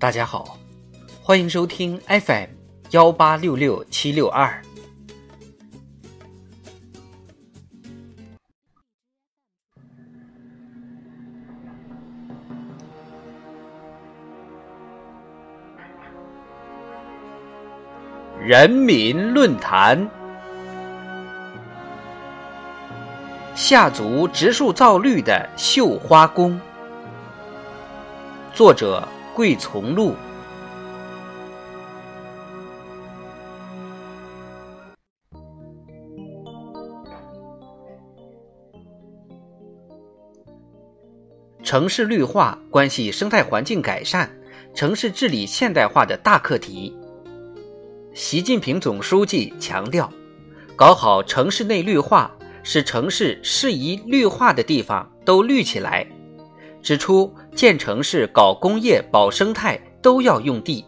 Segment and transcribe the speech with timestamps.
[0.00, 0.56] 大家好，
[1.22, 2.46] 欢迎收听 FM
[2.92, 4.62] 幺八六六七六二。
[18.42, 20.08] 人民论坛：
[23.54, 26.58] 下足植树造绿的绣花工。
[28.54, 29.06] 作者：
[29.40, 30.14] 桂从路。
[41.62, 44.30] 城市绿化关系生态环境改善、
[44.74, 46.94] 城市治理现代化的大课题。
[48.12, 50.12] 习近平总书记强调，
[50.76, 52.30] 搞好城市内绿化，
[52.62, 56.06] 使城市适宜绿化的地方都绿起来。
[56.82, 60.84] 指出，建城市、搞工业、保生态都要用地，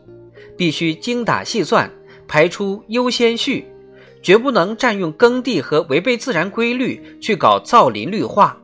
[0.56, 1.90] 必须精打细算，
[2.26, 3.66] 排出优先序，
[4.22, 8.56] 绝不能占用耕地和违背自然规律去搞造林绿化。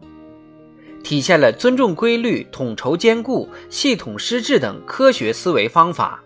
[1.05, 6.23] 体现了尊重规律、统筹兼顾、系统施治等科学思维方法。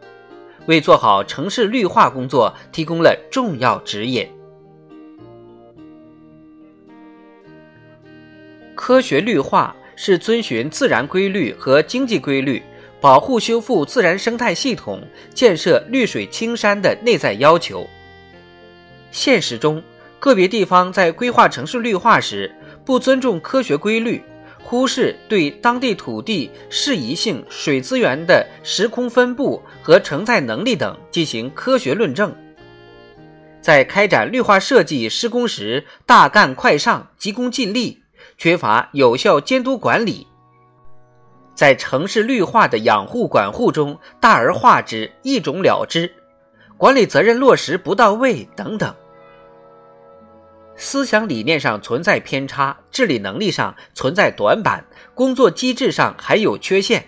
[0.67, 4.25] 为做好城市绿化工作提供了重要指引。
[8.77, 12.63] 科学绿化是遵循自然规律和经济规律，
[13.01, 15.01] 保护修复自然生态系统，
[15.35, 17.89] 建设绿水青山的内在要求。
[19.11, 19.83] 现实中，
[20.19, 24.23] 个别地方在规划城市绿化时，不尊重科学规律。
[24.65, 32.35] 忽视对当地土地适宜性、水资源的时空分布和承载能力等进行科学论证，
[33.61, 38.02] 在开展绿化设计施工时大干快上、急功近利，
[38.43, 40.27] 缺乏有效监督管理；
[41.55, 46.13] 在城市绿化的养护管护中大而化之、一种了之，
[46.77, 48.93] 管理责任落实不到位等等。
[50.75, 54.85] 思想理念上存在偏差，治理能力上存在短板，
[55.15, 57.07] 工作机制上还有缺陷，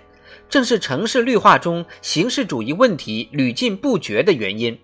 [0.48, 4.78] 正是城市绿化中形式主义问题屡禁不绝的原因。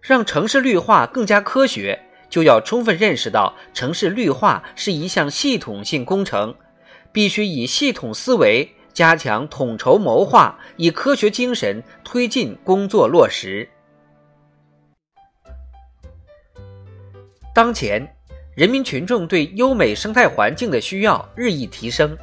[0.00, 6.54] 让城市绿化更加科学，就要充分认识到城市绿化是一项系统性工程，
[7.12, 13.68] 必须以系统思维加强统筹谋划，以科学精神推进工作落实。
[17.54, 18.06] 当前，
[18.54, 22.16] 人民群众对优美生态环境的需要日益提升，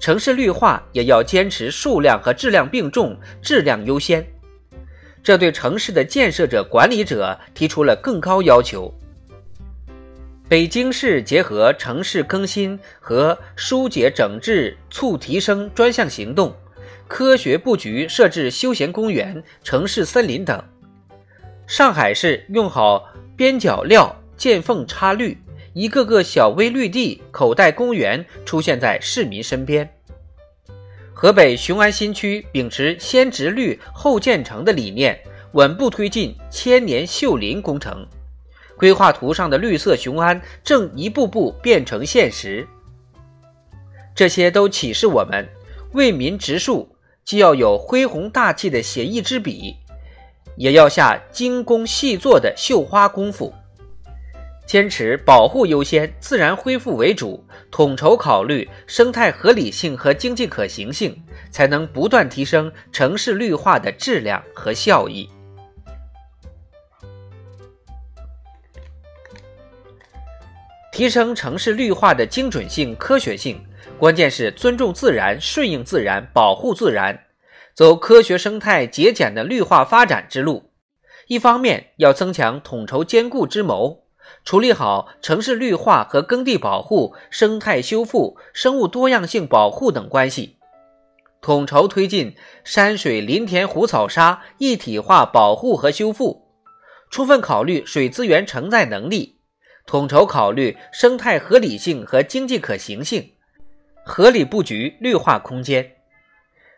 [0.00, 4.26] 城市绿化也要坚持数量和质量并重、质量优先。
[5.22, 8.92] 这对城市的建设者、管理者提出了更高要求。
[10.50, 16.52] 北京市结合城市更新和疏解整治促提升专项行动，
[17.06, 20.60] 科学布局设置休闲公园、城市森林等。
[21.68, 24.12] 上海市用好边角料。
[24.36, 25.36] 见缝插绿，
[25.74, 29.86] 一个个小微绿地、口袋公园出现在市民身边。
[31.12, 35.20] 河北雄安新区秉持“先植绿后建成”的理念，
[35.52, 38.04] 稳步推进千年秀林工程，
[38.80, 42.66] 规划图上的绿色雄安正一步步变成现实。
[44.14, 45.46] 这些都启示我们，
[45.92, 49.76] 为民植树既要有恢宏大气的写意之笔，
[50.56, 53.52] 也要下精工细作的绣花功夫。
[54.66, 65.28] 坚持保护优先、自然恢复为主，统筹考虑生态合理性和经济可行性，才能不断提升城市绿化的质量和效益。
[71.00, 73.58] 提升城市绿化的精准性、科学性，
[73.98, 77.18] 关键是尊重自然、顺应自然、保护自然，
[77.72, 80.72] 走科学生态节俭的绿化发展之路。
[81.26, 84.04] 一方面要增强统筹兼顾之谋。
[84.44, 90.58] 处理好城市绿化和耕地保护、生态修复、生物多样性保护等关系，
[91.40, 96.50] 统筹推进山水林田湖草沙一体化保护和修复，
[97.10, 99.39] 充分考虑水资源承载能力，
[99.90, 103.28] 统筹考虑生态合理性和经济可行性，
[104.04, 105.84] 合理布局绿化空间。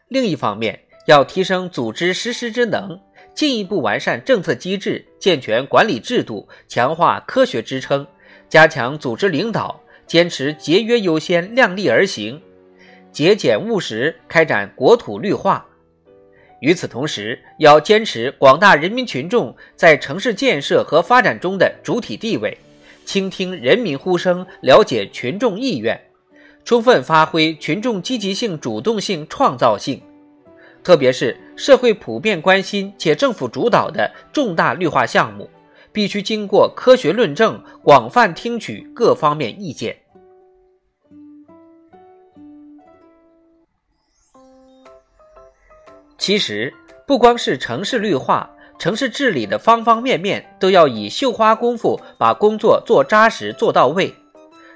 [0.09, 2.99] 另一方面，要提升组织实施之能。
[3.35, 8.07] 进一步完善政策机制，健全管理制度，强化科学支撑，
[8.49, 12.41] 加强组织领导，坚持节约优先、量力而行，
[13.11, 15.67] 节俭务实开展国土绿化。
[16.61, 22.57] 与此同时，要坚持广大人民群众在城市建设和发展中的主体地位，
[23.05, 26.01] 倾听人民呼声，了解群众意愿，
[26.65, 30.01] 充分发挥群众积极性、主动性、创造性。
[30.83, 35.49] 特别是社会普遍关心且政府主导的重大绿化项目，
[35.93, 39.97] 必须经过科学论证，广泛听取各方面意见。
[46.19, 46.73] 其实，
[47.07, 48.49] 不光是城市绿化，
[48.83, 54.13] 城市治理的方方面面都要以绣花功夫把工作做扎实、做到位。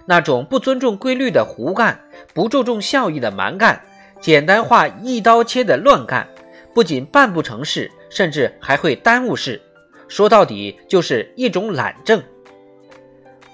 [0.06, 1.99] 那种不尊重规律的胡干，
[2.32, 3.82] 不注重效益的蛮干，
[4.20, 6.25] 简单化一刀切的乱干，
[6.73, 9.61] 不仅办不成事，甚至还会耽误事。
[10.06, 12.23] 说到底，就是一种懒政。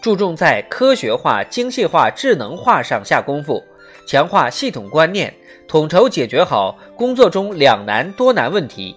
[0.02, 3.64] 注重在科学化、精细化、智能化上下功夫，
[4.06, 5.32] 强化系统观念。
[5.66, 8.94] 统筹解决好工作中两难多难问题，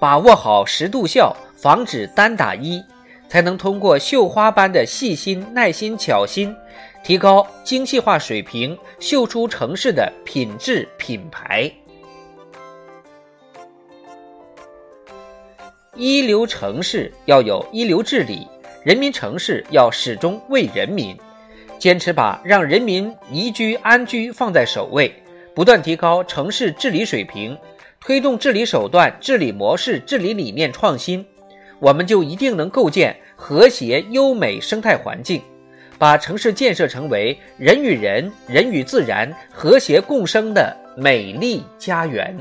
[0.00, 2.82] 把握好十度效，防止单打一，
[3.28, 6.56] 才能通过绣花般的细心、耐心、巧心，
[7.04, 11.70] 提高精细化水平，绣出城市的品质品牌。
[15.94, 18.48] 一流城市要有一流治理，
[18.82, 21.14] 人民城市要始终为人民，
[21.78, 25.14] 坚持把让人民宜居安居放在首位。
[25.54, 27.58] 不断提高城市治理水平，
[28.00, 31.24] 推动治理手段、治理模式、治理理念创新，
[31.78, 35.42] 我们就一定能构建和谐优美生态环境，
[35.98, 42.34] 把城市建设成为人与人、人与自然和谐共生的美丽家园。